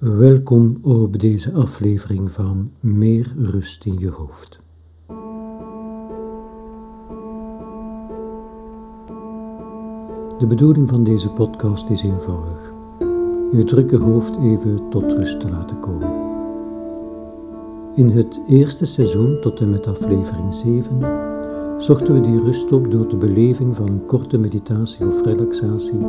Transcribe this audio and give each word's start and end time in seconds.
Welkom 0.00 0.78
op 0.82 1.20
deze 1.20 1.52
aflevering 1.52 2.30
van 2.30 2.70
Meer 2.80 3.32
rust 3.36 3.86
in 3.86 3.98
je 3.98 4.10
hoofd. 4.10 4.60
De 10.38 10.46
bedoeling 10.48 10.88
van 10.88 11.04
deze 11.04 11.30
podcast 11.30 11.90
is 11.90 12.02
eenvoudig: 12.02 12.72
je 13.52 13.64
drukke 13.64 13.96
hoofd 13.96 14.36
even 14.36 14.88
tot 14.90 15.12
rust 15.12 15.40
te 15.40 15.50
laten 15.50 15.80
komen. 15.80 16.12
In 17.94 18.10
het 18.10 18.40
eerste 18.48 18.86
seizoen 18.86 19.40
tot 19.40 19.60
en 19.60 19.70
met 19.70 19.86
aflevering 19.86 20.54
7 20.54 20.98
zochten 21.78 22.14
we 22.14 22.20
die 22.20 22.40
rust 22.40 22.72
op 22.72 22.90
door 22.90 23.08
de 23.08 23.16
beleving 23.16 23.76
van 23.76 23.88
een 23.88 24.06
korte 24.06 24.38
meditatie 24.38 25.06
of 25.06 25.24
relaxatie 25.24 26.06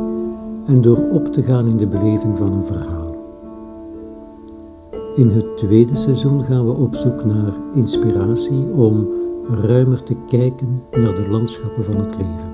en 0.66 0.80
door 0.80 1.10
op 1.10 1.26
te 1.26 1.42
gaan 1.42 1.66
in 1.66 1.76
de 1.76 1.86
beleving 1.86 2.38
van 2.38 2.52
een 2.52 2.64
verhaal. 2.64 2.99
In 5.14 5.28
het 5.28 5.56
tweede 5.56 5.96
seizoen 5.96 6.44
gaan 6.44 6.66
we 6.66 6.72
op 6.72 6.94
zoek 6.94 7.24
naar 7.24 7.54
inspiratie 7.74 8.72
om 8.72 9.08
ruimer 9.48 10.02
te 10.02 10.16
kijken 10.28 10.82
naar 10.90 11.14
de 11.14 11.28
landschappen 11.28 11.84
van 11.84 11.96
het 11.96 12.16
leven. 12.16 12.52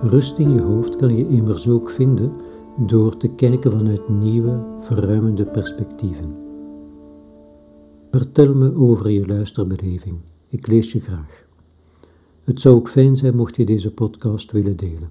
Rust 0.00 0.38
in 0.38 0.54
je 0.54 0.60
hoofd 0.60 0.96
kan 0.96 1.16
je 1.16 1.28
immers 1.28 1.68
ook 1.68 1.90
vinden 1.90 2.32
door 2.76 3.16
te 3.16 3.28
kijken 3.28 3.72
vanuit 3.72 4.08
nieuwe, 4.08 4.64
verruimende 4.78 5.44
perspectieven. 5.44 6.36
Vertel 8.10 8.54
me 8.54 8.74
over 8.74 9.10
je 9.10 9.26
luisterbeleving. 9.26 10.16
Ik 10.48 10.66
lees 10.66 10.92
je 10.92 11.00
graag. 11.00 11.46
Het 12.44 12.60
zou 12.60 12.74
ook 12.74 12.88
fijn 12.88 13.16
zijn 13.16 13.36
mocht 13.36 13.56
je 13.56 13.64
deze 13.64 13.92
podcast 13.92 14.52
willen 14.52 14.76
delen. 14.76 15.10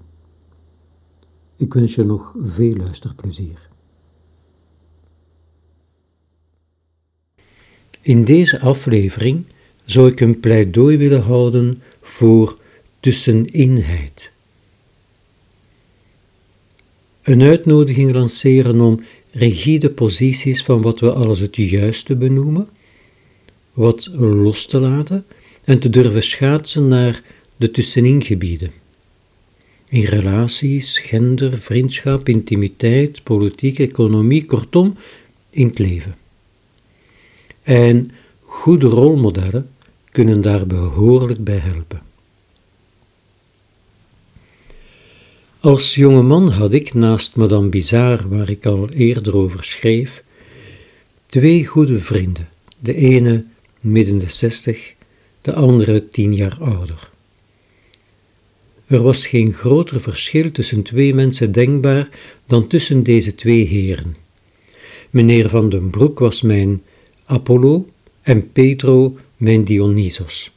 Ik 1.56 1.74
wens 1.74 1.94
je 1.94 2.04
nog 2.04 2.34
veel 2.38 2.76
luisterplezier. 2.76 3.71
In 8.02 8.24
deze 8.24 8.60
aflevering 8.60 9.44
zou 9.84 10.10
ik 10.10 10.20
een 10.20 10.40
pleidooi 10.40 10.96
willen 10.96 11.22
houden 11.22 11.82
voor 12.00 12.58
tusseninheid. 13.00 14.32
Een 17.22 17.42
uitnodiging 17.42 18.12
lanceren 18.12 18.80
om 18.80 19.04
rigide 19.30 19.90
posities 19.90 20.62
van 20.62 20.82
wat 20.82 21.00
we 21.00 21.12
als 21.12 21.40
het 21.40 21.56
juiste 21.56 22.16
benoemen, 22.16 22.68
wat 23.72 24.10
los 24.12 24.66
te 24.66 24.78
laten 24.78 25.24
en 25.64 25.78
te 25.78 25.90
durven 25.90 26.22
schaatsen 26.22 26.88
naar 26.88 27.22
de 27.56 27.70
tusseningebieden. 27.70 28.70
In 29.88 30.04
relaties, 30.04 30.98
gender, 30.98 31.58
vriendschap, 31.58 32.28
intimiteit, 32.28 33.22
politiek, 33.22 33.78
economie, 33.78 34.44
kortom, 34.44 34.96
in 35.50 35.66
het 35.66 35.78
leven. 35.78 36.21
En 37.62 38.10
goede 38.44 38.86
rolmodellen 38.86 39.70
kunnen 40.10 40.40
daar 40.40 40.66
behoorlijk 40.66 41.44
bij 41.44 41.58
helpen. 41.58 42.02
Als 45.60 45.94
jonge 45.94 46.22
man 46.22 46.48
had 46.48 46.72
ik, 46.72 46.94
naast 46.94 47.36
Madame 47.36 47.68
Bizarre, 47.68 48.28
waar 48.28 48.50
ik 48.50 48.66
al 48.66 48.90
eerder 48.90 49.36
over 49.36 49.64
schreef, 49.64 50.24
twee 51.26 51.66
goede 51.66 51.98
vrienden. 51.98 52.48
De 52.78 52.94
ene 52.94 53.44
midden 53.80 54.18
de 54.18 54.30
zestig, 54.30 54.94
de 55.40 55.54
andere 55.54 56.08
tien 56.08 56.34
jaar 56.34 56.56
ouder. 56.60 57.10
Er 58.86 59.02
was 59.02 59.26
geen 59.26 59.52
groter 59.52 60.00
verschil 60.00 60.52
tussen 60.52 60.82
twee 60.82 61.14
mensen 61.14 61.52
denkbaar 61.52 62.08
dan 62.46 62.66
tussen 62.66 63.02
deze 63.02 63.34
twee 63.34 63.66
heren. 63.66 64.16
Meneer 65.10 65.48
Van 65.48 65.68
den 65.68 65.90
Broek 65.90 66.18
was 66.18 66.42
mijn 66.42 66.82
Apollo 67.32 67.88
en 68.22 68.52
Petro 68.52 69.16
mijn 69.36 69.64
Dionysos. 69.64 70.50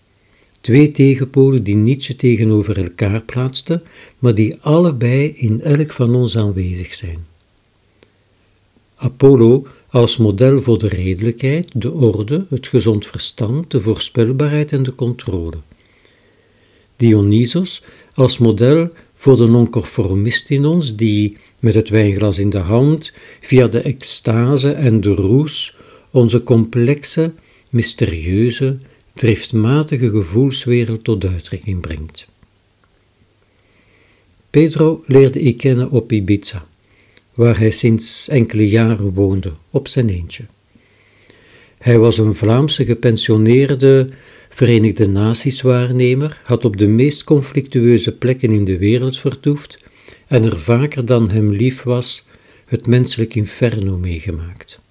Twee 0.61 0.91
tegenpolen 0.91 1.63
die 1.63 1.75
Nietzsche 1.75 2.15
tegenover 2.15 2.77
elkaar 2.77 3.21
plaatste, 3.21 3.81
maar 4.19 4.35
die 4.35 4.55
allebei 4.61 5.33
in 5.35 5.61
elk 5.61 5.91
van 5.91 6.15
ons 6.15 6.37
aanwezig 6.37 6.93
zijn. 6.93 7.25
Apollo 8.95 9.67
als 9.89 10.17
model 10.17 10.61
voor 10.61 10.77
de 10.79 10.87
redelijkheid, 10.87 11.67
de 11.73 11.91
orde, 11.91 12.45
het 12.49 12.67
gezond 12.67 13.07
verstand, 13.07 13.71
de 13.71 13.81
voorspelbaarheid 13.81 14.71
en 14.71 14.83
de 14.83 14.95
controle. 14.95 15.57
Dionysos 16.95 17.83
als 18.13 18.37
model 18.37 18.89
voor 19.15 19.37
de 19.37 19.47
nonconformist 19.47 20.49
in 20.49 20.65
ons, 20.65 20.95
die 20.95 21.37
met 21.59 21.73
het 21.73 21.89
wijnglas 21.89 22.37
in 22.37 22.49
de 22.49 22.57
hand, 22.57 23.13
via 23.41 23.67
de 23.67 23.79
extase 23.79 24.71
en 24.71 25.01
de 25.01 25.13
roes, 25.13 25.74
onze 26.15 26.43
complexe, 26.43 27.31
mysterieuze, 27.69 28.77
driftmatige 29.13 30.09
gevoelswereld 30.09 31.03
tot 31.03 31.25
uitdrukking 31.25 31.81
brengt. 31.81 32.27
Pedro 34.49 35.03
leerde 35.07 35.41
ik 35.41 35.57
kennen 35.57 35.91
op 35.91 36.11
Ibiza, 36.11 36.67
waar 37.33 37.59
hij 37.59 37.71
sinds 37.71 38.27
enkele 38.27 38.69
jaren 38.69 39.13
woonde, 39.13 39.51
op 39.69 39.87
zijn 39.87 40.09
eentje. 40.09 40.43
Hij 41.77 41.97
was 41.97 42.17
een 42.17 42.35
Vlaamse 42.35 42.85
gepensioneerde 42.85 44.09
Verenigde 44.49 45.07
Naties 45.07 45.61
waarnemer, 45.61 46.41
had 46.43 46.65
op 46.65 46.77
de 46.77 46.87
meest 46.87 47.23
conflictueuze 47.23 48.11
plekken 48.11 48.51
in 48.51 48.63
de 48.65 48.77
wereld 48.77 49.19
vertoefd 49.19 49.79
en 50.27 50.43
er 50.43 50.59
vaker 50.59 51.05
dan 51.05 51.29
hem 51.29 51.51
lief 51.51 51.83
was 51.83 52.27
het 52.65 52.87
menselijk 52.87 53.35
inferno 53.35 53.97
meegemaakt. 53.97 54.83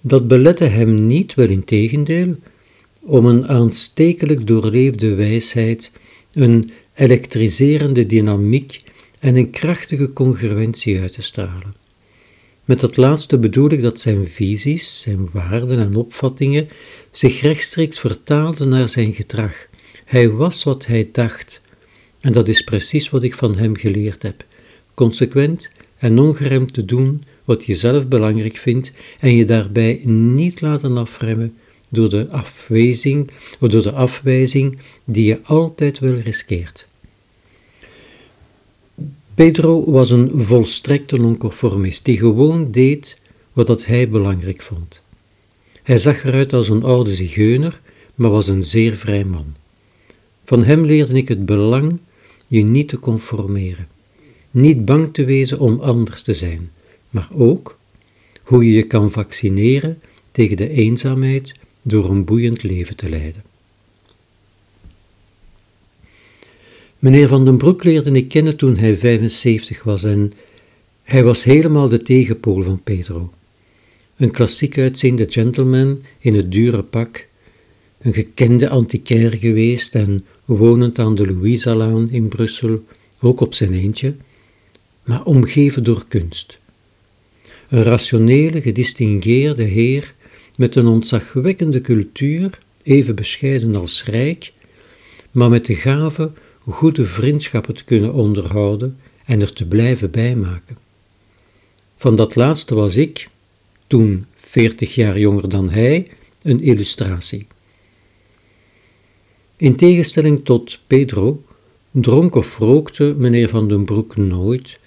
Dat 0.00 0.28
belette 0.28 0.64
hem 0.64 1.06
niet, 1.06 1.34
wel 1.34 1.48
in 1.48 1.64
tegendeel, 1.64 2.36
om 3.00 3.26
een 3.26 3.48
aanstekelijk 3.48 4.46
doorleefde 4.46 5.14
wijsheid, 5.14 5.92
een 6.32 6.70
elektriserende 6.94 8.06
dynamiek 8.06 8.82
en 9.18 9.36
een 9.36 9.50
krachtige 9.50 10.12
congruentie 10.12 11.00
uit 11.00 11.12
te 11.12 11.22
stralen. 11.22 11.74
Met 12.64 12.80
dat 12.80 12.96
laatste 12.96 13.38
bedoel 13.38 13.70
ik 13.70 13.80
dat 13.80 14.00
zijn 14.00 14.28
visies, 14.28 15.00
zijn 15.00 15.28
waarden 15.32 15.78
en 15.78 15.96
opvattingen 15.96 16.68
zich 17.10 17.40
rechtstreeks 17.40 18.00
vertaalden 18.00 18.68
naar 18.68 18.88
zijn 18.88 19.12
gedrag. 19.12 19.66
Hij 20.04 20.30
was 20.30 20.64
wat 20.64 20.86
hij 20.86 21.08
dacht, 21.12 21.60
en 22.20 22.32
dat 22.32 22.48
is 22.48 22.62
precies 22.62 23.10
wat 23.10 23.22
ik 23.22 23.34
van 23.34 23.56
hem 23.56 23.76
geleerd 23.76 24.22
heb: 24.22 24.44
consequent 24.94 25.70
en 25.98 26.18
ongeremd 26.18 26.74
te 26.74 26.84
doen 26.84 27.24
wat 27.48 27.64
je 27.64 27.74
zelf 27.74 28.08
belangrijk 28.08 28.56
vindt 28.56 28.92
en 29.20 29.36
je 29.36 29.44
daarbij 29.44 30.00
niet 30.04 30.60
laten 30.60 30.96
afremmen 30.96 31.56
door 31.88 32.08
de 32.08 32.28
afwijzing, 32.30 33.30
of 33.60 33.68
door 33.68 33.82
de 33.82 33.92
afwijzing 33.92 34.78
die 35.04 35.24
je 35.24 35.40
altijd 35.42 35.98
wel 35.98 36.14
riskeert. 36.14 36.86
Pedro 39.34 39.90
was 39.90 40.10
een 40.10 40.30
volstrekte 40.34 41.16
nonconformist 41.16 42.04
die 42.04 42.18
gewoon 42.18 42.70
deed 42.70 43.20
wat 43.52 43.86
hij 43.86 44.08
belangrijk 44.08 44.62
vond. 44.62 45.02
Hij 45.82 45.98
zag 45.98 46.24
eruit 46.24 46.52
als 46.52 46.68
een 46.68 46.82
oude 46.82 47.14
zigeuner, 47.14 47.80
maar 48.14 48.30
was 48.30 48.48
een 48.48 48.62
zeer 48.62 48.94
vrij 48.94 49.24
man. 49.24 49.54
Van 50.44 50.64
hem 50.64 50.84
leerde 50.84 51.16
ik 51.16 51.28
het 51.28 51.46
belang 51.46 51.98
je 52.46 52.62
niet 52.62 52.88
te 52.88 52.98
conformeren, 52.98 53.88
niet 54.50 54.84
bang 54.84 55.14
te 55.14 55.24
wezen 55.24 55.58
om 55.58 55.80
anders 55.80 56.22
te 56.22 56.34
zijn, 56.34 56.70
maar 57.10 57.28
ook 57.32 57.78
hoe 58.42 58.64
je 58.64 58.72
je 58.72 58.82
kan 58.82 59.10
vaccineren 59.10 60.00
tegen 60.30 60.56
de 60.56 60.70
eenzaamheid 60.70 61.54
door 61.82 62.10
een 62.10 62.24
boeiend 62.24 62.62
leven 62.62 62.96
te 62.96 63.08
leiden. 63.08 63.42
Meneer 66.98 67.28
Van 67.28 67.44
den 67.44 67.56
Broek 67.56 67.84
leerde 67.84 68.10
ik 68.10 68.28
kennen 68.28 68.56
toen 68.56 68.76
hij 68.76 68.96
75 68.96 69.82
was 69.82 70.04
en 70.04 70.32
hij 71.02 71.24
was 71.24 71.44
helemaal 71.44 71.88
de 71.88 72.02
tegenpool 72.02 72.62
van 72.62 72.82
Pedro. 72.82 73.32
Een 74.16 74.30
klassiek 74.30 74.78
uitziende 74.78 75.26
gentleman 75.28 76.02
in 76.18 76.34
het 76.34 76.52
dure 76.52 76.82
pak, 76.82 77.26
een 77.98 78.14
gekende 78.14 78.68
antiquaire 78.68 79.38
geweest 79.38 79.94
en 79.94 80.26
wonend 80.44 80.98
aan 80.98 81.14
de 81.14 81.26
Louisa-laan 81.26 82.10
in 82.10 82.28
Brussel, 82.28 82.84
ook 83.20 83.40
op 83.40 83.54
zijn 83.54 83.74
eentje, 83.74 84.14
maar 85.04 85.24
omgeven 85.24 85.84
door 85.84 86.04
kunst. 86.08 86.58
Een 87.68 87.82
rationele, 87.82 88.62
gedistingeerde 88.62 89.62
heer 89.62 90.14
met 90.56 90.74
een 90.74 90.86
ontzagwekkende 90.86 91.80
cultuur, 91.80 92.58
even 92.82 93.14
bescheiden 93.14 93.76
als 93.76 94.04
rijk, 94.04 94.52
maar 95.30 95.48
met 95.48 95.66
de 95.66 95.74
gave 95.74 96.30
goede 96.58 97.06
vriendschappen 97.06 97.74
te 97.74 97.84
kunnen 97.84 98.12
onderhouden 98.12 98.98
en 99.24 99.40
er 99.40 99.52
te 99.52 99.66
blijven 99.66 100.10
bijmaken. 100.10 100.78
Van 101.96 102.16
dat 102.16 102.34
laatste 102.34 102.74
was 102.74 102.96
ik, 102.96 103.28
toen 103.86 104.26
veertig 104.34 104.94
jaar 104.94 105.18
jonger 105.18 105.48
dan 105.48 105.70
hij, 105.70 106.06
een 106.42 106.60
illustratie. 106.60 107.46
In 109.56 109.76
tegenstelling 109.76 110.44
tot 110.44 110.78
Pedro 110.86 111.42
dronk 111.90 112.34
of 112.34 112.58
rookte 112.58 113.14
meneer 113.18 113.48
Van 113.48 113.68
den 113.68 113.84
Broek 113.84 114.16
nooit 114.16 114.78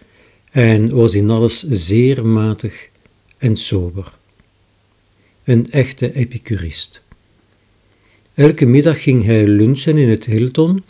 en 0.51 0.95
was 0.95 1.13
in 1.13 1.29
alles 1.29 1.63
zeer 1.69 2.25
matig 2.25 2.89
en 3.37 3.55
sober. 3.57 4.13
Een 5.43 5.71
echte 5.71 6.13
epicurist. 6.13 7.01
Elke 8.33 8.65
middag 8.65 9.03
ging 9.03 9.25
hij 9.25 9.47
lunchen 9.47 9.97
in 9.97 10.09
het 10.09 10.25
Hilton. 10.25 10.83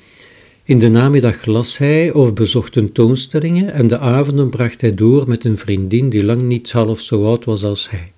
In 0.63 0.79
de 0.79 0.89
namiddag 0.89 1.45
las 1.45 1.77
hij 1.77 2.11
of 2.11 2.33
bezocht 2.33 2.71
tentoonstellingen 2.71 3.73
en 3.73 3.87
de 3.87 3.97
avonden 3.97 4.49
bracht 4.49 4.81
hij 4.81 4.95
door 4.95 5.27
met 5.27 5.45
een 5.45 5.57
vriendin 5.57 6.09
die 6.09 6.23
lang 6.23 6.41
niet 6.41 6.71
half 6.71 7.01
zo 7.01 7.25
oud 7.25 7.45
was 7.45 7.63
als 7.63 7.89
hij. 7.89 8.11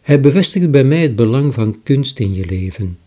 Hij 0.00 0.20
bevestigde 0.20 0.68
bij 0.68 0.84
mij 0.84 1.02
het 1.02 1.16
belang 1.16 1.54
van 1.54 1.80
kunst 1.82 2.18
in 2.18 2.34
je 2.34 2.46
leven. 2.46 2.98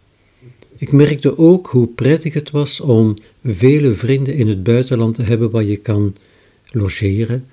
Ik 0.78 0.92
merkte 0.92 1.38
ook 1.38 1.68
hoe 1.68 1.88
prettig 1.88 2.34
het 2.34 2.52
was 2.52 2.80
om 2.80 3.14
vele 3.44 3.94
vrienden 3.94 4.36
in 4.36 4.48
het 4.48 4.64
buitenland 4.64 5.16
te 5.16 5.24
hebben 5.24 5.50
waar 5.50 5.64
je 5.64 5.78
kan 5.78 6.16
logeren, 6.74 7.46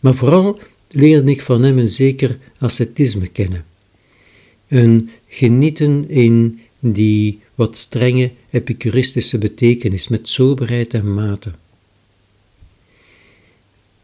maar 0.00 0.14
vooral 0.14 0.58
leerde 0.88 1.30
ik 1.30 1.42
van 1.42 1.62
hem 1.62 1.78
een 1.78 1.88
zeker 1.88 2.38
ascetisme 2.58 3.26
kennen. 3.26 3.64
Een 4.68 5.10
genieten 5.28 6.10
in 6.10 6.60
die 6.80 7.40
wat 7.54 7.76
strenge 7.76 8.30
epicuristische 8.50 9.38
betekenis 9.38 10.08
met 10.08 10.28
soberheid 10.28 10.94
en 10.94 11.14
mate. 11.14 11.50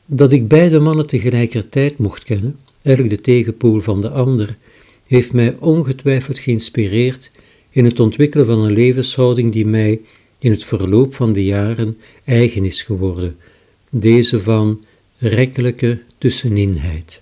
Dat 0.06 0.32
ik 0.32 0.48
beide 0.48 0.78
mannen 0.78 1.06
tegelijkertijd 1.06 1.98
mocht 1.98 2.24
kennen, 2.24 2.58
eigenlijk 2.82 3.16
de 3.16 3.22
tegenpool 3.22 3.80
van 3.80 4.00
de 4.00 4.10
ander, 4.10 4.56
heeft 5.06 5.32
mij 5.32 5.56
ongetwijfeld 5.58 6.38
geïnspireerd 6.38 7.30
in 7.70 7.84
het 7.84 8.00
ontwikkelen 8.00 8.46
van 8.46 8.64
een 8.64 8.72
levenshouding 8.72 9.52
die 9.52 9.66
mij 9.66 10.00
in 10.38 10.50
het 10.50 10.64
verloop 10.64 11.14
van 11.14 11.32
de 11.32 11.44
jaren 11.44 11.98
eigen 12.24 12.64
is 12.64 12.82
geworden, 12.82 13.36
deze 13.94 14.42
van 14.42 14.84
rekkelijke 15.18 15.98
tusseninheid. 16.18 17.20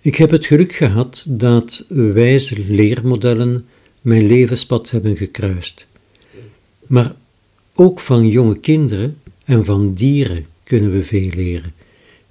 Ik 0.00 0.16
heb 0.16 0.30
het 0.30 0.46
geluk 0.46 0.72
gehad 0.72 1.24
dat 1.28 1.84
wijze 1.88 2.64
leermodellen 2.66 3.66
mijn 4.02 4.26
levenspad 4.26 4.90
hebben 4.90 5.16
gekruist. 5.16 5.86
Maar 6.86 7.14
ook 7.74 8.00
van 8.00 8.28
jonge 8.28 8.58
kinderen 8.58 9.18
en 9.44 9.64
van 9.64 9.94
dieren 9.94 10.46
kunnen 10.64 10.92
we 10.92 11.04
veel 11.04 11.28
leren. 11.34 11.72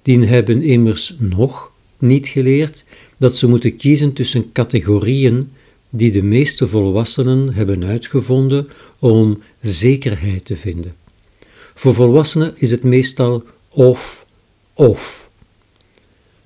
Die 0.02 0.26
hebben 0.26 0.62
immers 0.62 1.14
nog 1.18 1.72
niet 1.98 2.26
geleerd 2.26 2.84
dat 3.16 3.36
ze 3.36 3.48
moeten 3.48 3.76
kiezen 3.76 4.12
tussen 4.12 4.52
categorieën 4.52 5.50
die 5.90 6.10
de 6.10 6.22
meeste 6.22 6.68
volwassenen 6.68 7.54
hebben 7.54 7.84
uitgevonden 7.84 8.68
om 8.98 9.42
zekerheid 9.60 10.44
te 10.44 10.56
vinden. 10.56 10.94
Voor 11.74 11.94
volwassenen 11.94 12.54
is 12.56 12.70
het 12.70 12.82
meestal 12.82 13.42
of, 13.68 14.26
of. 14.74 15.30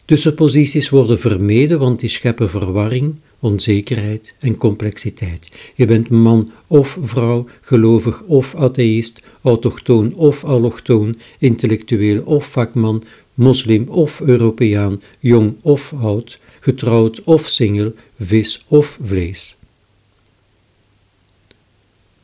Tussenposities 0.04 0.88
worden 0.88 1.18
vermeden, 1.18 1.78
want 1.78 2.00
die 2.00 2.08
scheppen 2.08 2.50
verwarring, 2.50 3.14
onzekerheid 3.40 4.34
en 4.38 4.56
complexiteit. 4.56 5.50
Je 5.74 5.86
bent 5.86 6.08
man 6.08 6.50
of 6.66 6.98
vrouw, 7.02 7.46
gelovig 7.60 8.22
of 8.22 8.54
atheïst, 8.54 9.22
autochtoon 9.42 10.14
of 10.14 10.44
allochtoon, 10.44 11.18
intellectueel 11.38 12.22
of 12.22 12.46
vakman, 12.46 13.02
moslim 13.34 13.88
of 13.88 14.20
Europeaan, 14.20 15.02
jong 15.18 15.54
of 15.62 15.92
oud, 15.92 16.38
getrouwd 16.62 17.22
of 17.24 17.48
single, 17.48 17.94
vis 18.18 18.64
of 18.68 18.98
vlees. 19.04 19.56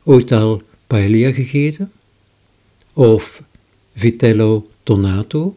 Ooit 0.03 0.31
al 0.31 0.61
paella 0.87 1.31
gegeten? 1.31 1.91
Of 2.93 3.41
vitello 3.95 4.69
tonato? 4.83 5.55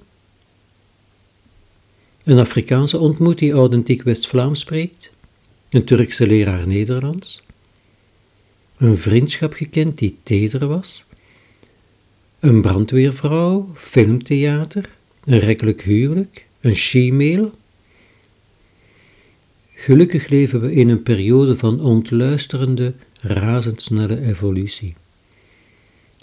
Een 2.25 2.38
Afrikaanse 2.38 2.99
ontmoet 2.99 3.38
die 3.38 3.52
authentiek 3.52 4.02
West-Vlaams 4.02 4.61
spreekt? 4.61 5.12
Een 5.70 5.84
Turkse 5.84 6.26
leraar 6.26 6.67
Nederlands? 6.67 7.43
Een 8.76 8.99
vriendschap 8.99 9.52
gekend 9.52 9.99
die 9.99 10.19
teder 10.23 10.67
was? 10.67 11.05
Een 12.40 12.61
brandweervrouw, 12.61 13.73
filmtheater, 13.76 14.94
een 15.25 15.38
rekkelijk 15.38 15.82
huwelijk, 15.82 16.46
een 16.61 16.76
she-mail? 16.76 17.52
Gelukkig 19.82 20.29
leven 20.29 20.61
we 20.61 20.73
in 20.73 20.88
een 20.88 21.02
periode 21.02 21.56
van 21.56 21.81
ontluisterende, 21.81 22.93
razendsnelle 23.20 24.20
evolutie. 24.20 24.94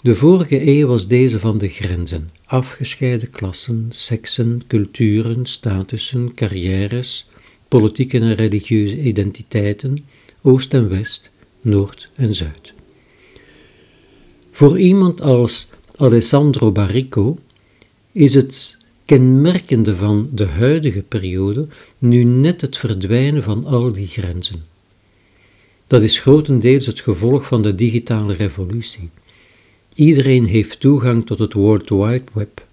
De 0.02 0.14
vorige 0.14 0.66
eeuw 0.66 0.86
was 0.86 1.06
deze 1.06 1.40
van 1.40 1.58
de 1.58 1.68
grenzen, 1.68 2.30
afgescheiden 2.44 3.30
klassen, 3.30 3.86
seksen, 3.88 4.62
culturen, 4.66 5.46
statussen, 5.46 6.34
carrières, 6.34 7.28
politieke 7.68 8.18
en 8.18 8.34
religieuze 8.34 9.00
identiteiten, 9.00 10.04
Oost 10.42 10.74
en 10.74 10.88
West, 10.88 11.30
Noord 11.60 12.10
en 12.14 12.34
Zuid. 12.34 12.72
Voor 14.50 14.78
iemand 14.78 15.20
als 15.20 15.68
Alessandro 15.96 16.72
Barrico 16.72 17.38
is 18.12 18.34
het 18.34 18.78
kenmerkende 19.10 19.96
van 19.96 20.28
de 20.32 20.46
huidige 20.46 21.02
periode 21.02 21.66
nu 21.98 22.24
net 22.24 22.60
het 22.60 22.78
verdwijnen 22.78 23.42
van 23.42 23.64
al 23.64 23.92
die 23.92 24.06
grenzen. 24.06 24.62
Dat 25.86 26.02
is 26.02 26.18
grotendeels 26.18 26.86
het 26.86 27.00
gevolg 27.00 27.46
van 27.46 27.62
de 27.62 27.74
digitale 27.74 28.34
revolutie. 28.34 29.10
Iedereen 29.94 30.44
heeft 30.44 30.80
toegang 30.80 31.26
tot 31.26 31.38
het 31.38 31.52
World 31.52 31.88
Wide 31.88 32.22
Web. 32.32 32.66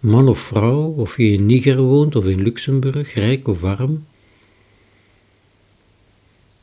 Man 0.00 0.28
of 0.28 0.38
vrouw, 0.38 0.94
of 0.96 1.16
je 1.16 1.32
in 1.32 1.46
Niger 1.46 1.82
woont 1.82 2.16
of 2.16 2.24
in 2.24 2.42
Luxemburg, 2.42 3.14
rijk 3.14 3.48
of 3.48 3.64
arm. 3.64 4.04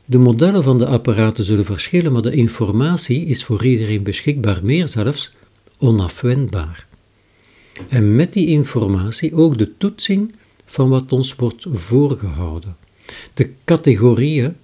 De 0.04 0.18
modellen 0.18 0.62
van 0.62 0.78
de 0.78 0.86
apparaten 0.86 1.44
zullen 1.44 1.64
verschillen, 1.64 2.12
maar 2.12 2.22
de 2.22 2.34
informatie 2.34 3.26
is 3.26 3.44
voor 3.44 3.64
iedereen 3.64 4.02
beschikbaar, 4.02 4.60
meer 4.62 4.88
zelfs 4.88 5.32
onafwendbaar. 5.78 6.88
En 7.88 8.16
met 8.16 8.32
die 8.32 8.46
informatie 8.46 9.34
ook 9.34 9.58
de 9.58 9.76
toetsing 9.76 10.34
van 10.64 10.88
wat 10.88 11.12
ons 11.12 11.34
wordt 11.34 11.66
voorgehouden. 11.72 12.76
De 13.34 13.50
categorieën 13.64 14.56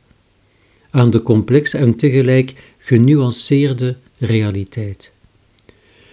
aan 0.90 1.10
de 1.10 1.22
complexe 1.22 1.78
en 1.78 1.96
tegelijk 1.96 2.74
genuanceerde 2.78 3.96
realiteit. 4.18 5.12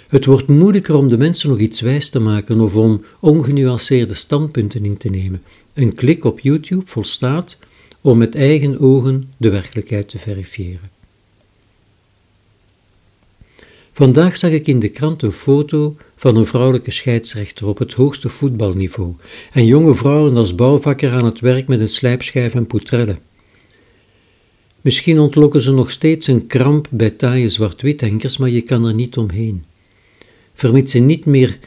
Het 0.07 0.25
wordt 0.25 0.47
moeilijker 0.47 0.95
om 0.95 1.07
de 1.07 1.17
mensen 1.17 1.49
nog 1.49 1.59
iets 1.59 1.81
wijs 1.81 2.09
te 2.09 2.19
maken 2.19 2.59
of 2.59 2.75
om 2.75 3.03
ongenuanceerde 3.19 4.13
standpunten 4.13 4.85
in 4.85 4.97
te 4.97 5.09
nemen. 5.09 5.43
Een 5.73 5.95
klik 5.95 6.25
op 6.25 6.39
YouTube 6.39 6.83
volstaat 6.85 7.57
om 8.01 8.17
met 8.17 8.35
eigen 8.35 8.79
ogen 8.79 9.31
de 9.37 9.49
werkelijkheid 9.49 10.09
te 10.09 10.19
verifiëren. 10.19 10.91
Vandaag 13.93 14.37
zag 14.37 14.51
ik 14.51 14.67
in 14.67 14.79
de 14.79 14.89
krant 14.89 15.21
een 15.21 15.31
foto 15.31 15.95
van 16.23 16.35
een 16.35 16.45
vrouwelijke 16.45 16.91
scheidsrechter 16.91 17.67
op 17.67 17.77
het 17.77 17.93
hoogste 17.93 18.29
voetbalniveau 18.29 19.15
en 19.51 19.65
jonge 19.65 19.95
vrouwen 19.95 20.35
als 20.35 20.55
bouwvakker 20.55 21.11
aan 21.11 21.25
het 21.25 21.39
werk 21.39 21.67
met 21.67 21.79
een 21.79 21.87
slijpschijf 21.87 22.53
en 22.53 22.67
poutrellen. 22.67 23.19
Misschien 24.81 25.19
ontlokken 25.19 25.61
ze 25.61 25.71
nog 25.71 25.91
steeds 25.91 26.27
een 26.27 26.47
kramp 26.47 26.87
bij 26.91 27.09
taaie 27.09 27.49
zwart-wit 27.49 28.37
maar 28.37 28.49
je 28.49 28.61
kan 28.61 28.85
er 28.85 28.93
niet 28.93 29.17
omheen. 29.17 29.63
Vermits 30.53 30.91
ze 30.91 30.99
niet 30.99 31.25
meer 31.25 31.59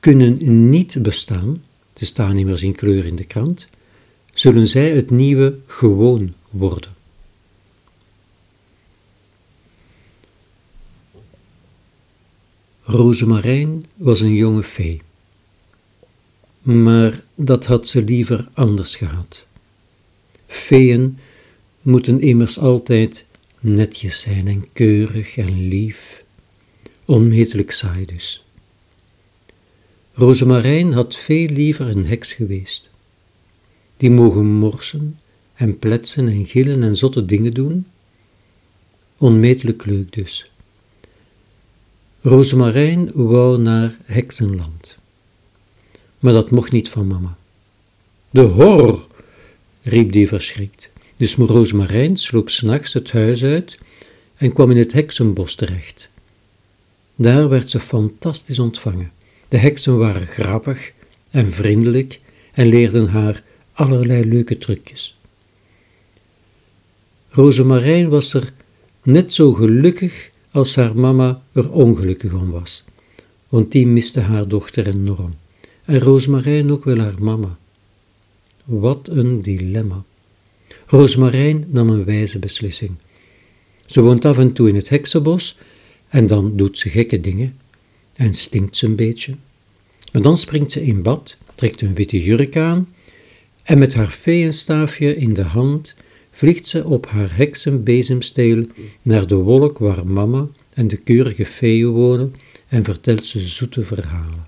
kunnen 0.00 0.68
niet 0.68 1.02
bestaan, 1.02 1.62
ze 1.94 2.04
staan 2.04 2.36
immers 2.36 2.62
in 2.62 2.74
kleur 2.74 3.04
in 3.04 3.16
de 3.16 3.24
krant, 3.24 3.68
zullen 4.32 4.66
zij 4.66 4.90
het 4.90 5.10
nieuwe 5.10 5.58
gewoon 5.66 6.34
worden. 6.50 6.97
Rosemarijn 12.90 13.82
was 13.96 14.20
een 14.20 14.34
jonge 14.34 14.62
fee. 14.62 15.00
Maar 16.62 17.22
dat 17.34 17.66
had 17.66 17.86
ze 17.86 18.02
liever 18.02 18.48
anders 18.52 18.96
gehad. 18.96 19.46
Feeën 20.46 21.18
moeten 21.82 22.20
immers 22.20 22.58
altijd 22.58 23.24
netjes 23.60 24.20
zijn 24.20 24.48
en 24.48 24.72
keurig 24.72 25.36
en 25.36 25.68
lief, 25.68 26.24
onmetelijk 27.04 27.70
saai 27.70 28.06
dus. 28.06 28.44
Rosemarijn 30.12 30.92
had 30.92 31.16
veel 31.16 31.48
liever 31.48 31.88
een 31.88 32.06
heks 32.06 32.32
geweest. 32.32 32.90
Die 33.96 34.10
mogen 34.10 34.46
morsen 34.46 35.18
en 35.54 35.78
pletsen 35.78 36.28
en 36.28 36.46
gillen 36.46 36.82
en 36.82 36.96
zotte 36.96 37.24
dingen 37.24 37.52
doen. 37.52 37.86
Onmetelijk 39.18 39.84
leuk 39.84 40.12
dus. 40.12 40.50
Rosemarijn 42.20 43.10
wou 43.14 43.58
naar 43.58 43.96
heksenland. 44.04 44.98
Maar 46.18 46.32
dat 46.32 46.50
mocht 46.50 46.72
niet 46.72 46.88
van 46.88 47.06
mama. 47.06 47.36
De 48.30 48.40
horror, 48.40 49.06
riep 49.82 50.12
die 50.12 50.28
verschrikt. 50.28 50.90
Dus 51.16 51.34
Rosemarijn 51.34 52.16
sloop 52.16 52.50
s'nachts 52.50 52.92
het 52.92 53.12
huis 53.12 53.44
uit 53.44 53.78
en 54.36 54.52
kwam 54.52 54.70
in 54.70 54.76
het 54.76 54.92
heksenbos 54.92 55.54
terecht. 55.54 56.08
Daar 57.14 57.48
werd 57.48 57.70
ze 57.70 57.80
fantastisch 57.80 58.58
ontvangen. 58.58 59.12
De 59.48 59.58
heksen 59.58 59.98
waren 59.98 60.26
grappig 60.26 60.92
en 61.30 61.52
vriendelijk 61.52 62.20
en 62.52 62.66
leerden 62.66 63.08
haar 63.08 63.42
allerlei 63.72 64.24
leuke 64.24 64.58
trucjes. 64.58 65.18
Rosemarijn 67.28 68.08
was 68.08 68.34
er 68.34 68.52
net 69.02 69.32
zo 69.32 69.52
gelukkig 69.52 70.30
als 70.58 70.74
haar 70.74 70.96
mama 70.96 71.42
er 71.52 71.72
ongelukkig 71.72 72.32
om 72.32 72.50
was, 72.50 72.84
want 73.48 73.72
die 73.72 73.86
miste 73.86 74.20
haar 74.20 74.48
dochter 74.48 74.86
enorm. 74.86 75.34
En 75.84 76.00
Roosmarijn 76.00 76.70
ook 76.70 76.84
wel 76.84 76.98
haar 76.98 77.22
mama. 77.22 77.58
Wat 78.64 79.08
een 79.08 79.40
dilemma. 79.40 80.04
Roosmarijn 80.86 81.66
nam 81.68 81.88
een 81.88 82.04
wijze 82.04 82.38
beslissing. 82.38 82.94
Ze 83.86 84.00
woont 84.00 84.24
af 84.24 84.38
en 84.38 84.52
toe 84.52 84.68
in 84.68 84.74
het 84.74 84.88
heksenbos 84.88 85.56
en 86.08 86.26
dan 86.26 86.56
doet 86.56 86.78
ze 86.78 86.90
gekke 86.90 87.20
dingen 87.20 87.56
en 88.14 88.34
stinkt 88.34 88.76
ze 88.76 88.86
een 88.86 88.96
beetje. 88.96 89.34
Maar 90.12 90.22
dan 90.22 90.36
springt 90.36 90.72
ze 90.72 90.84
in 90.84 91.02
bad, 91.02 91.36
trekt 91.54 91.80
een 91.80 91.94
witte 91.94 92.22
jurk 92.22 92.56
aan 92.56 92.88
en 93.62 93.78
met 93.78 93.94
haar 93.94 94.10
feenstaafje 94.10 95.16
in 95.16 95.34
de 95.34 95.42
hand 95.42 95.94
vliegt 96.38 96.66
ze 96.66 96.84
op 96.84 97.06
haar 97.06 97.36
heksenbezemsteel 97.36 98.66
naar 99.02 99.26
de 99.26 99.34
wolk 99.34 99.78
waar 99.78 100.06
mama 100.06 100.48
en 100.72 100.88
de 100.88 100.96
keurige 100.96 101.46
feeën 101.46 101.88
wonen 101.88 102.34
en 102.68 102.84
vertelt 102.84 103.26
ze 103.26 103.40
zoete 103.40 103.84
verhalen. 103.84 104.46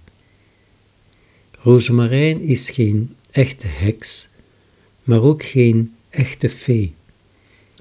Rosemarijn 1.59 2.40
is 2.40 2.70
geen 2.70 3.14
echte 3.30 3.66
heks, 3.66 4.28
maar 5.02 5.23
ook 5.23 5.44
geen 5.44 5.94
echte 6.11 6.50
fee. 6.50 6.94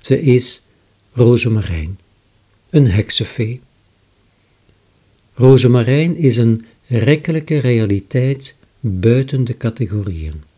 Ze 0.02 0.22
is 0.22 0.66
Rosemarijn, 1.12 2.00
een 2.70 2.88
heksenfee. 2.88 3.60
Rosemarijn 5.34 6.16
is 6.16 6.38
een 6.38 6.66
rekkelijke 6.88 7.58
realiteit 7.58 8.56
buiten 8.80 9.44
de 9.44 9.58
categorieën. 9.58 10.49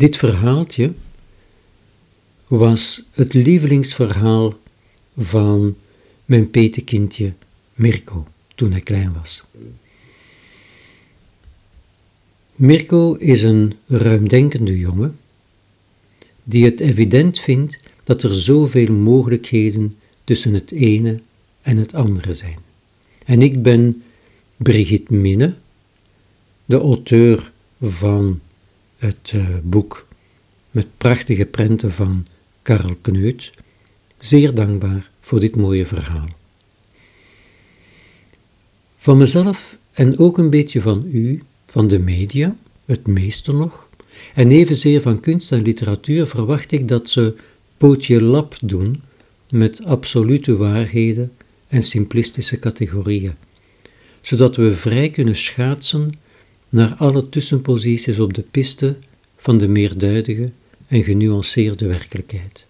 Dit 0.00 0.16
verhaaltje 0.16 0.92
was 2.46 3.08
het 3.12 3.34
lievelingsverhaal 3.34 4.54
van 5.16 5.76
mijn 6.24 6.50
petekindje 6.50 7.32
Mirko 7.74 8.26
toen 8.54 8.70
hij 8.70 8.80
klein 8.80 9.12
was. 9.12 9.44
Mirko 12.54 13.14
is 13.14 13.42
een 13.42 13.72
ruimdenkende 13.86 14.78
jongen 14.78 15.18
die 16.44 16.64
het 16.64 16.80
evident 16.80 17.38
vindt 17.38 17.78
dat 18.04 18.22
er 18.22 18.34
zoveel 18.34 18.92
mogelijkheden 18.92 19.96
tussen 20.24 20.54
het 20.54 20.70
ene 20.70 21.20
en 21.62 21.76
het 21.76 21.94
andere 21.94 22.34
zijn. 22.34 22.58
En 23.24 23.42
ik 23.42 23.62
ben 23.62 24.02
Brigitte 24.56 25.14
Minne, 25.14 25.54
de 26.64 26.78
auteur 26.78 27.52
van 27.80 28.40
het 29.00 29.32
uh, 29.34 29.48
boek 29.62 30.06
met 30.70 30.86
prachtige 30.96 31.44
prenten 31.44 31.92
van 31.92 32.26
Karel 32.62 32.94
Kneut, 33.00 33.52
zeer 34.18 34.54
dankbaar 34.54 35.10
voor 35.20 35.40
dit 35.40 35.56
mooie 35.56 35.86
verhaal. 35.86 36.28
Van 38.96 39.16
mezelf 39.16 39.76
en 39.92 40.18
ook 40.18 40.38
een 40.38 40.50
beetje 40.50 40.80
van 40.80 41.08
u, 41.12 41.42
van 41.66 41.88
de 41.88 41.98
media, 41.98 42.56
het 42.84 43.06
meeste 43.06 43.52
nog, 43.52 43.88
en 44.34 44.50
evenzeer 44.50 45.00
van 45.00 45.20
kunst 45.20 45.52
en 45.52 45.62
literatuur 45.62 46.26
verwacht 46.26 46.72
ik 46.72 46.88
dat 46.88 47.10
ze 47.10 47.34
pootje 47.76 48.22
lap 48.22 48.56
doen 48.62 49.02
met 49.50 49.84
absolute 49.84 50.56
waarheden 50.56 51.32
en 51.68 51.82
simplistische 51.82 52.58
categorieën, 52.58 53.34
zodat 54.20 54.56
we 54.56 54.74
vrij 54.76 55.10
kunnen 55.10 55.36
schaatsen 55.36 56.12
naar 56.70 56.94
alle 56.94 57.28
tussenposities 57.28 58.18
op 58.18 58.34
de 58.34 58.42
piste 58.42 58.96
van 59.36 59.58
de 59.58 59.68
meerduidige 59.68 60.50
en 60.86 61.04
genuanceerde 61.04 61.86
werkelijkheid. 61.86 62.64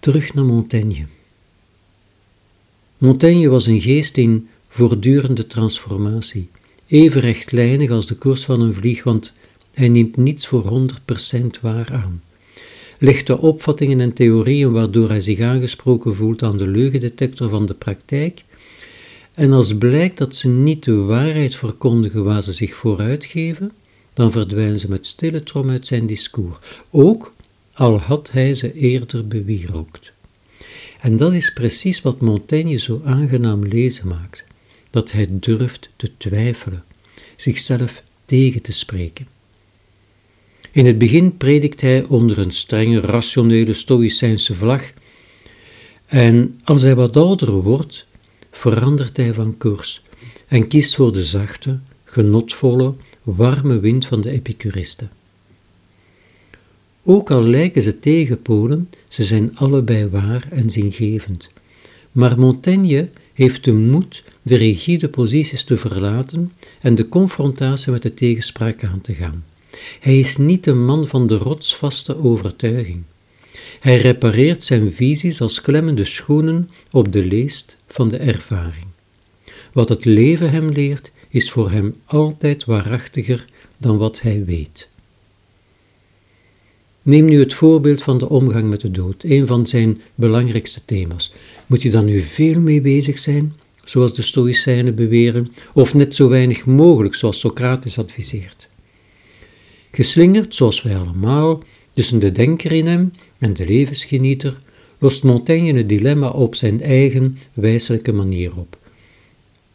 Terug 0.00 0.34
naar 0.34 0.44
Montaigne. 0.44 1.06
Montaigne 2.98 3.48
was 3.48 3.66
een 3.66 3.80
geest 3.80 4.16
in 4.16 4.48
voortdurende 4.68 5.46
transformatie, 5.46 6.48
even 6.86 7.20
rechtlijnig 7.20 7.90
als 7.90 8.06
de 8.06 8.14
koers 8.14 8.44
van 8.44 8.60
een 8.60 8.74
vlieg, 8.74 9.02
want 9.02 9.34
hij 9.72 9.88
neemt 9.88 10.16
niets 10.16 10.46
voor 10.46 10.88
100% 11.26 11.60
waar 11.60 11.92
aan. 11.92 12.22
Legt 12.98 13.26
de 13.26 13.38
opvattingen 13.38 14.00
en 14.00 14.12
theorieën 14.12 14.72
waardoor 14.72 15.08
hij 15.08 15.20
zich 15.20 15.40
aangesproken 15.40 16.16
voelt 16.16 16.42
aan 16.42 16.56
de 16.56 16.66
leugendetector 16.66 17.48
van 17.48 17.66
de 17.66 17.74
praktijk, 17.74 18.44
en 19.36 19.52
als 19.52 19.76
blijkt 19.76 20.18
dat 20.18 20.36
ze 20.36 20.48
niet 20.48 20.84
de 20.84 20.94
waarheid 20.94 21.56
verkondigen 21.56 22.24
waar 22.24 22.42
ze 22.42 22.52
zich 22.52 22.74
voor 22.74 22.98
uitgeven, 23.00 23.72
dan 24.12 24.32
verdwijnen 24.32 24.80
ze 24.80 24.88
met 24.88 25.06
stille 25.06 25.42
trom 25.42 25.70
uit 25.70 25.86
zijn 25.86 26.06
discours, 26.06 26.56
ook 26.90 27.32
al 27.72 27.98
had 27.98 28.30
hij 28.32 28.54
ze 28.54 28.72
eerder 28.72 29.28
bewierookt. 29.28 30.12
En 31.00 31.16
dat 31.16 31.32
is 31.32 31.52
precies 31.52 32.02
wat 32.02 32.20
Montaigne 32.20 32.76
zo 32.76 33.00
aangenaam 33.04 33.64
lezen 33.64 34.08
maakt, 34.08 34.44
dat 34.90 35.12
hij 35.12 35.26
durft 35.30 35.90
te 35.96 36.10
twijfelen, 36.16 36.84
zichzelf 37.36 38.02
tegen 38.24 38.62
te 38.62 38.72
spreken. 38.72 39.26
In 40.72 40.86
het 40.86 40.98
begin 40.98 41.36
predikt 41.36 41.80
hij 41.80 42.06
onder 42.08 42.38
een 42.38 42.52
strenge, 42.52 43.00
rationele, 43.00 43.72
stoïcijnse 43.72 44.54
vlag, 44.54 44.82
en 46.06 46.60
als 46.64 46.82
hij 46.82 46.94
wat 46.94 47.16
ouder 47.16 47.50
wordt, 47.50 48.06
verandert 48.56 49.16
hij 49.16 49.34
van 49.34 49.56
koers 49.58 50.02
en 50.48 50.68
kiest 50.68 50.94
voor 50.94 51.12
de 51.12 51.24
zachte, 51.24 51.78
genotvolle, 52.04 52.94
warme 53.22 53.80
wind 53.80 54.06
van 54.06 54.20
de 54.20 54.30
epicuristen. 54.30 55.10
Ook 57.02 57.30
al 57.30 57.42
lijken 57.42 57.82
ze 57.82 57.98
tegenpolen, 57.98 58.90
ze 59.08 59.24
zijn 59.24 59.56
allebei 59.56 60.08
waar 60.08 60.48
en 60.50 60.70
zingevend. 60.70 61.50
Maar 62.12 62.38
Montaigne 62.38 63.08
heeft 63.32 63.64
de 63.64 63.72
moed 63.72 64.24
de 64.42 64.56
rigide 64.56 65.08
posities 65.08 65.64
te 65.64 65.76
verlaten 65.76 66.52
en 66.80 66.94
de 66.94 67.08
confrontatie 67.08 67.92
met 67.92 68.02
de 68.02 68.14
tegenspraak 68.14 68.84
aan 68.84 69.00
te 69.00 69.14
gaan. 69.14 69.44
Hij 70.00 70.18
is 70.18 70.36
niet 70.36 70.66
een 70.66 70.84
man 70.84 71.06
van 71.06 71.26
de 71.26 71.36
rotsvaste 71.36 72.22
overtuiging. 72.22 73.02
Hij 73.80 73.96
repareert 73.96 74.64
zijn 74.64 74.92
visies 74.92 75.40
als 75.40 75.60
klemmende 75.60 76.04
schoenen 76.04 76.70
op 76.90 77.12
de 77.12 77.24
leest 77.24 77.76
van 77.88 78.08
de 78.08 78.16
ervaring. 78.16 78.86
Wat 79.72 79.88
het 79.88 80.04
leven 80.04 80.50
hem 80.50 80.68
leert, 80.68 81.10
is 81.28 81.50
voor 81.50 81.70
hem 81.70 81.94
altijd 82.04 82.64
waarachtiger 82.64 83.44
dan 83.76 83.98
wat 83.98 84.20
hij 84.20 84.44
weet. 84.44 84.88
Neem 87.02 87.24
nu 87.24 87.38
het 87.38 87.54
voorbeeld 87.54 88.02
van 88.02 88.18
de 88.18 88.28
omgang 88.28 88.70
met 88.70 88.80
de 88.80 88.90
dood, 88.90 89.22
een 89.22 89.46
van 89.46 89.66
zijn 89.66 90.00
belangrijkste 90.14 90.80
thema's. 90.84 91.32
Moet 91.66 91.82
je 91.82 91.90
dan 91.90 92.04
nu 92.04 92.22
veel 92.22 92.60
mee 92.60 92.80
bezig 92.80 93.18
zijn, 93.18 93.54
zoals 93.84 94.14
de 94.14 94.22
Stoïcijnen 94.22 94.94
beweren, 94.94 95.52
of 95.72 95.94
net 95.94 96.14
zo 96.14 96.28
weinig 96.28 96.64
mogelijk, 96.64 97.14
zoals 97.14 97.40
Socrates 97.40 97.98
adviseert? 97.98 98.68
Geslingerd, 99.90 100.54
zoals 100.54 100.82
wij 100.82 100.96
allemaal, 100.96 101.62
tussen 101.96 102.18
de 102.18 102.32
denker 102.32 102.72
in 102.72 102.86
hem 102.86 103.12
en 103.38 103.54
de 103.54 103.66
levensgenieter, 103.66 104.58
lost 104.98 105.22
Montaigne 105.22 105.72
het 105.72 105.88
dilemma 105.88 106.28
op 106.28 106.54
zijn 106.54 106.82
eigen 106.82 107.38
wijselijke 107.52 108.12
manier 108.12 108.56
op. 108.56 108.78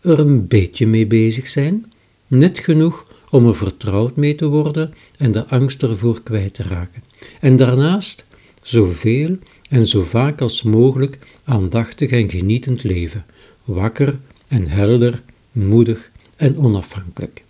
Er 0.01 0.19
een 0.19 0.47
beetje 0.47 0.87
mee 0.87 1.05
bezig 1.05 1.47
zijn, 1.47 1.91
net 2.27 2.59
genoeg 2.59 3.07
om 3.29 3.47
er 3.47 3.55
vertrouwd 3.55 4.15
mee 4.15 4.35
te 4.35 4.45
worden 4.45 4.93
en 5.17 5.31
de 5.31 5.47
angst 5.47 5.83
ervoor 5.83 6.23
kwijt 6.23 6.53
te 6.53 6.63
raken. 6.63 7.03
En 7.39 7.55
daarnaast 7.55 8.25
zoveel 8.61 9.37
en 9.69 9.85
zo 9.85 10.03
vaak 10.03 10.41
als 10.41 10.63
mogelijk 10.63 11.17
aandachtig 11.43 12.11
en 12.11 12.29
genietend 12.29 12.83
leven, 12.83 13.25
wakker 13.63 14.19
en 14.47 14.67
helder, 14.67 15.21
moedig 15.51 16.11
en 16.35 16.57
onafhankelijk. 16.57 17.43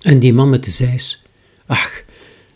En 0.00 0.20
die 0.20 0.32
man 0.32 0.50
met 0.50 0.64
de 0.64 0.70
zeis, 0.70 1.22
ach, 1.66 2.04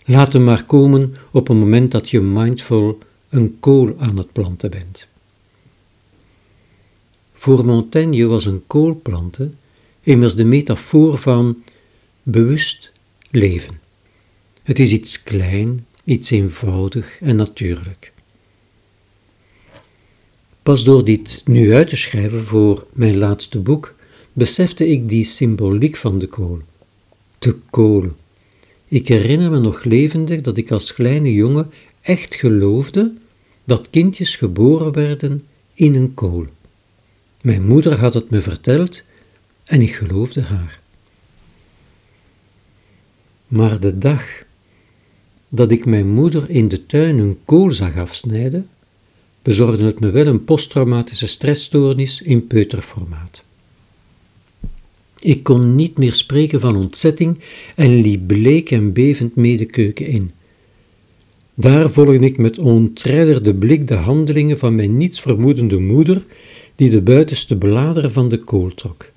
laat 0.05 0.33
hem 0.33 0.45
maar 0.45 0.65
komen 0.65 1.17
op 1.31 1.49
een 1.49 1.59
moment 1.59 1.91
dat 1.91 2.11
je 2.11 2.21
mindful 2.21 2.99
een 3.29 3.57
kool 3.61 3.95
aan 3.99 4.17
het 4.17 4.33
planten 4.33 4.71
bent. 4.71 5.07
Voor 7.35 7.65
Montaigne 7.65 8.27
was 8.27 8.45
een 8.45 8.63
kool 8.67 9.01
planten 9.03 9.59
immers 10.03 10.35
de 10.35 10.45
metafoor 10.45 11.19
van 11.19 11.63
bewust 12.23 12.93
leven. 13.31 13.81
Het 14.63 14.79
is 14.79 14.93
iets 14.93 15.23
klein, 15.23 15.87
iets 16.05 16.31
eenvoudig 16.31 17.21
en 17.21 17.37
natuurlijk. 17.37 18.13
Pas 20.63 20.85
door 20.85 21.05
dit 21.05 21.43
nu 21.45 21.75
uit 21.75 21.89
te 21.89 21.97
schrijven 21.97 22.45
voor 22.45 22.87
mijn 22.93 23.17
laatste 23.17 23.59
boek, 23.59 23.95
besefte 24.33 24.89
ik 24.89 25.09
die 25.09 25.25
symboliek 25.25 25.97
van 25.97 26.19
de 26.19 26.27
kool. 26.27 26.59
De 27.39 27.57
kool. 27.71 28.11
Ik 28.91 29.09
herinner 29.09 29.51
me 29.51 29.59
nog 29.59 29.85
levendig 29.85 30.41
dat 30.41 30.57
ik 30.57 30.71
als 30.71 30.95
kleine 30.95 31.35
jongen 31.35 31.71
echt 32.01 32.35
geloofde 32.35 33.13
dat 33.65 33.91
kindjes 33.91 34.37
geboren 34.37 34.93
werden 34.93 35.47
in 35.75 35.95
een 35.95 36.15
kool. 36.15 36.47
Mijn 37.41 37.67
moeder 37.67 37.99
had 37.99 38.15
het 38.15 38.31
me 38.31 38.43
verteld 38.43 39.03
en 39.65 39.83
ik 39.83 39.95
geloofde 39.95 40.41
haar. 40.41 40.81
Maar 43.47 43.81
de 43.81 43.99
dag 43.99 44.25
dat 45.49 45.71
ik 45.71 45.85
mijn 45.85 46.09
moeder 46.09 46.51
in 46.51 46.69
de 46.69 46.87
tuin 46.87 47.19
een 47.19 47.39
kool 47.45 47.73
zag 47.73 47.97
afsnijden, 47.97 48.69
bezorgde 49.43 49.85
het 49.85 50.01
me 50.01 50.11
wel 50.11 50.27
een 50.27 50.45
posttraumatische 50.45 51.27
stressstoornis 51.27 52.23
in 52.23 52.47
peuterformaat. 52.47 53.43
Ik 55.21 55.43
kon 55.43 55.75
niet 55.75 55.99
meer 55.99 56.15
spreken 56.15 56.61
van 56.61 56.77
ontzetting 56.77 57.39
en 57.77 58.01
liep 58.01 58.27
bleek 58.27 58.71
en 58.71 58.93
bevend 58.93 59.35
mee 59.35 59.57
de 59.57 59.65
keuken 59.65 60.07
in. 60.07 60.31
Daar 61.55 61.91
volgde 61.91 62.19
ik 62.19 62.39
met 62.39 62.59
ontredderde 62.59 63.55
blik 63.55 63.89
de 63.89 63.95
handelingen 63.95 64.59
van 64.59 64.75
mijn 64.75 64.97
niets 64.97 65.21
vermoedende 65.21 65.79
moeder, 65.79 66.25
die 66.77 66.91
de 66.91 67.01
buitenste 67.01 67.57
bladeren 67.57 68.13
van 68.13 68.29
de 68.29 68.39
kool 68.39 68.75
trok. 68.75 69.11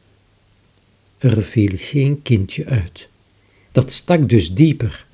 Er 1.18 1.42
viel 1.42 1.72
geen 1.76 2.22
kindje 2.22 2.66
uit. 2.66 3.08
Dat 3.72 3.92
stak 3.92 4.30
dus 4.30 4.54
dieper. 4.54 5.06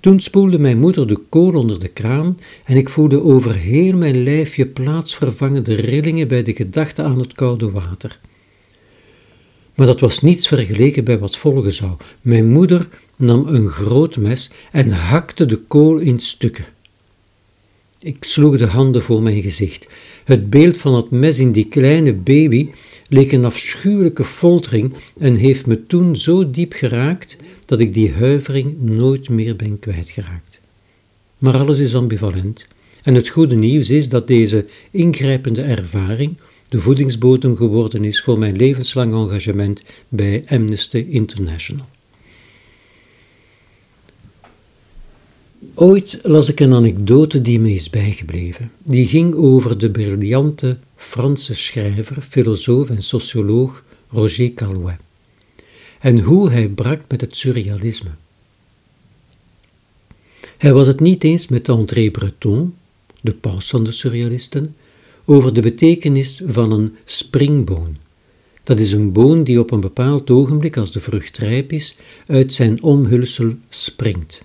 Toen 0.00 0.20
spoelde 0.20 0.58
mijn 0.58 0.78
moeder 0.78 1.08
de 1.08 1.18
kool 1.28 1.52
onder 1.52 1.80
de 1.80 1.88
kraan 1.88 2.38
en 2.64 2.76
ik 2.76 2.88
voelde 2.88 3.22
over 3.22 3.54
heel 3.54 3.96
mijn 3.96 4.22
lijfje 4.22 4.66
plaatsvervangende 4.66 5.74
rillingen 5.74 6.28
bij 6.28 6.42
de 6.42 6.54
gedachte 6.54 7.02
aan 7.02 7.18
het 7.18 7.32
koude 7.32 7.70
water. 7.70 8.20
Maar 9.74 9.86
dat 9.86 10.00
was 10.00 10.20
niets 10.20 10.48
vergeleken 10.48 11.04
bij 11.04 11.18
wat 11.18 11.36
volgen 11.36 11.72
zou. 11.72 11.92
Mijn 12.20 12.48
moeder 12.48 12.88
nam 13.16 13.46
een 13.46 13.68
groot 13.68 14.16
mes 14.16 14.50
en 14.72 14.90
hakte 14.90 15.46
de 15.46 15.56
kool 15.56 15.98
in 15.98 16.20
stukken. 16.20 16.64
Ik 17.98 18.24
sloeg 18.24 18.56
de 18.56 18.66
handen 18.66 19.02
voor 19.02 19.22
mijn 19.22 19.42
gezicht. 19.42 19.88
Het 20.24 20.50
beeld 20.50 20.76
van 20.76 20.94
het 20.94 21.10
mes 21.10 21.38
in 21.38 21.52
die 21.52 21.68
kleine 21.68 22.12
baby 22.12 22.68
leek 23.08 23.32
een 23.32 23.44
afschuwelijke 23.44 24.24
foltering 24.24 24.94
en 25.18 25.34
heeft 25.34 25.66
me 25.66 25.86
toen 25.86 26.16
zo 26.16 26.50
diep 26.50 26.72
geraakt 26.72 27.36
dat 27.66 27.80
ik 27.80 27.94
die 27.94 28.12
huivering 28.12 28.80
nooit 28.80 29.28
meer 29.28 29.56
ben 29.56 29.78
kwijtgeraakt. 29.78 30.60
Maar 31.38 31.56
alles 31.56 31.78
is 31.78 31.94
ambivalent 31.94 32.66
en 33.02 33.14
het 33.14 33.28
goede 33.28 33.54
nieuws 33.54 33.90
is 33.90 34.08
dat 34.08 34.26
deze 34.26 34.66
ingrijpende 34.90 35.62
ervaring 35.62 36.36
de 36.72 36.80
voedingsbodem 36.80 37.56
geworden 37.56 38.04
is 38.04 38.20
voor 38.20 38.38
mijn 38.38 38.56
levenslang 38.56 39.12
engagement 39.12 39.82
bij 40.08 40.44
Amnesty 40.48 41.06
International. 41.08 41.86
Ooit 45.74 46.18
las 46.22 46.48
ik 46.48 46.60
een 46.60 46.74
anekdote 46.74 47.42
die 47.42 47.60
me 47.60 47.72
is 47.72 47.90
bijgebleven. 47.90 48.70
Die 48.82 49.06
ging 49.06 49.34
over 49.34 49.78
de 49.78 49.90
briljante 49.90 50.78
Franse 50.96 51.54
schrijver, 51.54 52.22
filosoof 52.22 52.90
en 52.90 53.02
socioloog 53.02 53.84
Roger 54.08 54.52
Caillois 54.54 54.96
en 56.00 56.20
hoe 56.20 56.50
hij 56.50 56.68
brak 56.68 57.00
met 57.08 57.20
het 57.20 57.36
surrealisme. 57.36 58.10
Hij 60.58 60.72
was 60.72 60.86
het 60.86 61.00
niet 61.00 61.24
eens 61.24 61.48
met 61.48 61.68
André 61.68 62.10
Breton, 62.10 62.74
de 63.20 63.32
paus 63.32 63.68
van 63.68 63.84
de 63.84 63.92
surrealisten, 63.92 64.76
over 65.24 65.54
de 65.54 65.60
betekenis 65.60 66.42
van 66.46 66.72
een 66.72 66.96
springboon. 67.04 67.96
Dat 68.64 68.80
is 68.80 68.92
een 68.92 69.12
boon 69.12 69.44
die 69.44 69.60
op 69.60 69.70
een 69.70 69.80
bepaald 69.80 70.30
ogenblik, 70.30 70.76
als 70.76 70.92
de 70.92 71.00
vrucht 71.00 71.38
rijp 71.38 71.72
is, 71.72 71.96
uit 72.26 72.54
zijn 72.54 72.82
omhulsel 72.82 73.54
springt. 73.68 74.42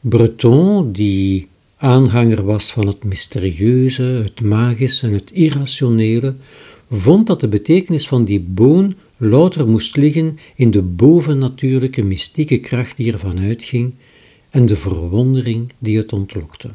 Breton, 0.00 0.92
die 0.92 1.48
aanhanger 1.76 2.44
was 2.44 2.72
van 2.72 2.86
het 2.86 3.04
mysterieuze, 3.04 4.02
het 4.02 4.40
magische 4.40 5.06
en 5.06 5.12
het 5.12 5.30
irrationele, 5.30 6.34
vond 6.90 7.26
dat 7.26 7.40
de 7.40 7.48
betekenis 7.48 8.08
van 8.08 8.24
die 8.24 8.40
boon 8.40 8.94
louter 9.16 9.68
moest 9.68 9.96
liggen 9.96 10.38
in 10.54 10.70
de 10.70 10.82
bovennatuurlijke 10.82 12.02
mystieke 12.02 12.58
kracht 12.58 12.96
die 12.96 13.12
ervan 13.12 13.38
uitging 13.38 13.92
en 14.50 14.66
de 14.66 14.76
verwondering 14.76 15.72
die 15.78 15.96
het 15.96 16.12
ontlokte. 16.12 16.70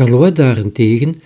Calois 0.00 0.34
daarentegen 0.34 1.22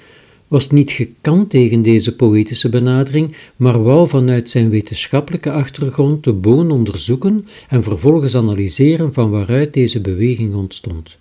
was 0.49 0.71
niet 0.71 0.91
gekant 0.91 1.51
tegen 1.51 1.83
deze 1.83 2.17
poëtische 2.17 2.69
benadering, 2.69 3.37
maar 3.57 3.83
wou 3.83 4.09
vanuit 4.09 4.51
zijn 4.51 4.71
wetenschappelijke 4.71 5.53
achtergrond 5.53 6.25
de 6.25 6.33
boon 6.33 6.71
onderzoeken 6.71 7.47
en 7.69 7.83
vervolgens 7.83 8.37
analyseren 8.37 9.13
van 9.13 9.31
waaruit 9.31 9.75
deze 9.75 10.01
beweging 10.01 10.55
ontstond. 10.55 11.17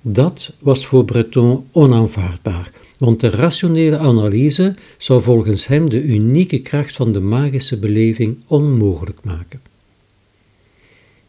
Dat 0.00 0.52
was 0.58 0.86
voor 0.86 1.04
Breton 1.04 1.64
onaanvaardbaar, 1.70 2.70
want 2.98 3.20
de 3.20 3.30
rationele 3.30 3.98
analyse 3.98 4.74
zou 4.98 5.22
volgens 5.22 5.66
hem 5.66 5.90
de 5.90 6.02
unieke 6.02 6.58
kracht 6.58 6.96
van 6.96 7.12
de 7.12 7.20
magische 7.20 7.78
beleving 7.78 8.36
onmogelijk 8.46 9.18
maken. 9.24 9.60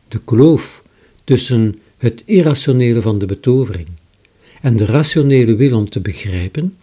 De 0.08 0.20
kloof 0.26 0.84
tussen 1.24 1.80
het 1.98 2.24
irrationele 2.26 3.02
van 3.02 3.20
de 3.20 3.26
betovering 3.26 3.88
en 4.64 4.76
de 4.76 4.86
rationele 4.86 5.56
wil 5.56 5.78
om 5.78 5.90
te 5.90 6.00
begrijpen 6.00 6.78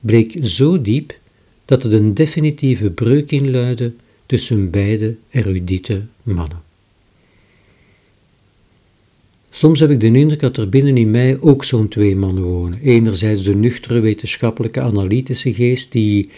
bleek 0.00 0.36
zo 0.42 0.82
diep 0.82 1.18
dat 1.64 1.82
het 1.82 1.92
een 1.92 2.14
definitieve 2.14 2.90
breuk 2.90 3.30
inluidde 3.30 3.92
tussen 4.26 4.70
beide 4.70 5.16
erudite 5.30 6.02
mannen. 6.22 6.62
Soms 9.50 9.80
heb 9.80 9.90
ik 9.90 10.00
de 10.00 10.06
indruk 10.06 10.40
dat 10.40 10.56
er 10.56 10.68
binnen 10.68 10.96
in 10.96 11.10
mij 11.10 11.40
ook 11.40 11.64
zo'n 11.64 11.88
twee 11.88 12.16
mannen 12.16 12.42
wonen. 12.42 12.80
Enerzijds 12.80 13.42
de 13.42 13.54
nuchtere 13.54 14.00
wetenschappelijke 14.00 14.80
analytische 14.80 15.54
geest 15.54 15.92
die, 15.92 16.30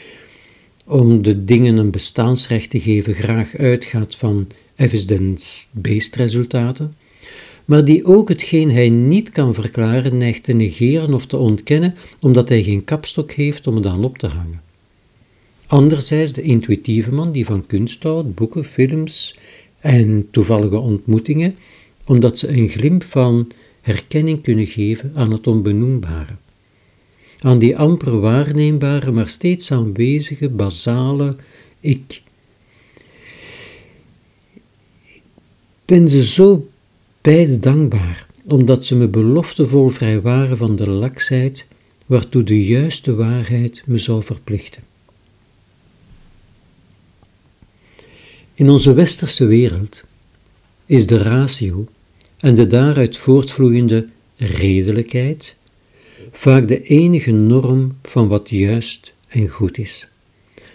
om 0.85 1.23
de 1.23 1.45
dingen 1.45 1.77
een 1.77 1.91
bestaansrecht 1.91 2.71
te 2.71 2.81
geven, 2.81 3.15
graag 3.15 3.57
uitgaat 3.57 4.17
van 4.17 4.47
evidence-based 4.77 6.17
resultaten, 6.17 6.95
maar 7.71 7.85
die 7.85 8.05
ook 8.05 8.29
hetgeen 8.29 8.71
hij 8.71 8.89
niet 8.89 9.31
kan 9.31 9.55
verklaren 9.55 10.17
neigt 10.17 10.45
te 10.45 10.53
negeren 10.53 11.15
of 11.15 11.27
te 11.27 11.37
ontkennen, 11.37 11.95
omdat 12.21 12.49
hij 12.49 12.63
geen 12.63 12.85
kapstok 12.85 13.33
heeft 13.33 13.67
om 13.67 13.77
het 13.77 13.87
aan 13.87 14.05
op 14.05 14.19
te 14.19 14.27
hangen. 14.27 14.63
Anderzijds 15.67 16.33
de 16.33 16.43
intuïtieve 16.43 17.13
man 17.13 17.33
die 17.33 17.45
van 17.45 17.67
kunst 17.67 18.03
houdt, 18.03 18.35
boeken, 18.35 18.65
films 18.65 19.39
en 19.81 20.29
toevallige 20.31 20.79
ontmoetingen, 20.79 21.57
omdat 22.05 22.39
ze 22.39 22.49
een 22.49 22.69
glimp 22.69 23.03
van 23.03 23.51
herkenning 23.81 24.43
kunnen 24.43 24.67
geven 24.67 25.13
aan 25.15 25.33
het 25.33 25.47
onbenoembare. 25.47 26.35
Aan 27.41 27.59
die 27.59 27.77
amper 27.77 28.21
waarneembare, 28.21 29.13
maar 29.13 29.29
steeds 29.29 29.73
aanwezige, 29.73 30.49
basale 30.49 31.37
ik. 31.81 32.23
Ik 35.13 35.97
ben 35.97 36.09
ze 36.09 36.25
zo 36.25 36.70
beide 37.21 37.59
dankbaar, 37.59 38.27
omdat 38.45 38.85
ze 38.85 38.97
me 38.97 39.09
beloftevol 39.09 39.89
vrij 39.89 40.21
waren 40.21 40.57
van 40.57 40.77
de 40.77 40.91
laksheid 40.91 41.67
waartoe 42.07 42.43
de 42.43 42.65
juiste 42.65 43.15
waarheid 43.15 43.83
me 43.87 43.99
zou 43.99 44.23
verplichten. 44.23 44.83
In 48.55 48.71
onze 48.71 48.93
westerse 48.93 49.45
wereld 49.45 50.05
is 50.87 51.07
de 51.07 51.19
ratio 51.19 51.89
en 52.37 52.55
de 52.55 52.67
daaruit 52.67 53.17
voortvloeiende 53.17 54.09
redelijkheid 54.37 55.57
vaak 56.33 56.69
de 56.69 56.83
enige 56.83 57.31
norm 57.31 57.97
van 58.03 58.29
wat 58.29 58.51
juist 58.51 59.13
en 59.29 59.49
goed 59.49 59.79
is. 59.79 60.09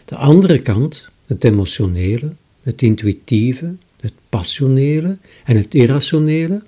De 0.05 0.15
andere 0.15 0.59
kant, 0.59 1.09
het 1.25 1.43
emotionele, 1.43 2.33
het 2.61 2.81
intuïtieve, 2.81 3.75
het 4.05 4.13
passionele 4.29 5.17
en 5.45 5.55
het 5.55 5.75
irrationele, 5.75 6.63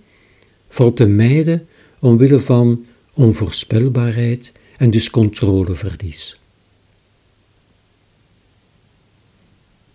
valt 0.69 0.95
te 0.95 1.05
mijden 1.05 1.67
omwille 1.99 2.39
van 2.39 2.85
onvoorspelbaarheid 3.13 4.51
en 4.77 4.91
dus 4.91 5.09
controleverlies. 5.09 6.39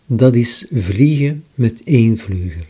Dat 0.07 0.37
is 0.37 0.67
vliegen 0.71 1.45
met 1.55 1.83
één 1.85 2.19
vleugel. 2.19 2.65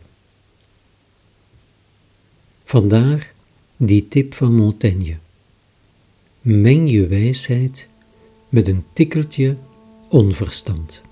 Vandaar 2.64 3.32
die 3.76 4.08
tip 4.08 4.34
van 4.34 4.54
Montaigne. 4.54 5.16
Meng 6.40 6.90
je 6.90 7.06
wijsheid 7.06 7.88
met 8.48 8.68
een 8.68 8.84
tikkeltje 8.92 9.56
onverstand. 10.08 11.02